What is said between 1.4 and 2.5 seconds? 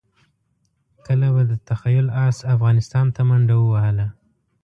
د تخیل اس